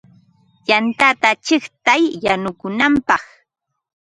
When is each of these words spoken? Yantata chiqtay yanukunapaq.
Yantata 0.69 1.29
chiqtay 1.45 2.03
yanukunapaq. 2.25 3.23